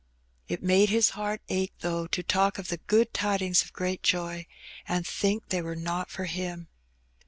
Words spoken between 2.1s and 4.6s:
talk of the ^'good tidings of great joy/'